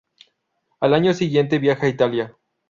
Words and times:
Al 0.79 0.95
año 0.95 1.13
siguiente 1.13 1.59
viaja 1.59 1.85
a 1.85 1.89
Italia. 1.89 2.35